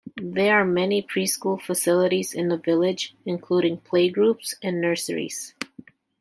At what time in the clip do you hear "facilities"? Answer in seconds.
1.59-2.33